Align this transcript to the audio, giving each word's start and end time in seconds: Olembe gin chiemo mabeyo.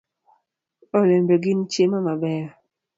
Olembe 0.97 1.35
gin 1.43 1.59
chiemo 1.71 1.97
mabeyo. 2.05 2.49